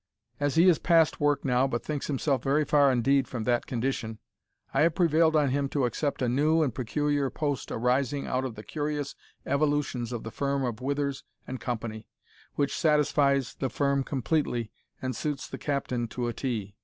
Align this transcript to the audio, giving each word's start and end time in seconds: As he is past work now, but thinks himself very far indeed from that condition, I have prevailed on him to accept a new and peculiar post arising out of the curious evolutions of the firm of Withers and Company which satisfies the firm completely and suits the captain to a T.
As 0.39 0.55
he 0.55 0.67
is 0.67 0.79
past 0.79 1.19
work 1.19 1.45
now, 1.45 1.67
but 1.67 1.83
thinks 1.85 2.07
himself 2.07 2.41
very 2.41 2.65
far 2.65 2.91
indeed 2.91 3.27
from 3.27 3.43
that 3.43 3.67
condition, 3.67 4.17
I 4.73 4.81
have 4.81 4.95
prevailed 4.95 5.35
on 5.35 5.49
him 5.49 5.69
to 5.69 5.85
accept 5.85 6.23
a 6.23 6.27
new 6.27 6.63
and 6.63 6.73
peculiar 6.73 7.29
post 7.29 7.71
arising 7.71 8.25
out 8.25 8.43
of 8.43 8.55
the 8.55 8.63
curious 8.63 9.13
evolutions 9.45 10.11
of 10.11 10.23
the 10.23 10.31
firm 10.31 10.65
of 10.65 10.81
Withers 10.81 11.23
and 11.45 11.59
Company 11.61 12.07
which 12.55 12.75
satisfies 12.75 13.53
the 13.53 13.69
firm 13.69 14.03
completely 14.03 14.71
and 15.03 15.15
suits 15.15 15.47
the 15.47 15.59
captain 15.59 16.07
to 16.07 16.27
a 16.27 16.33
T. 16.33 16.77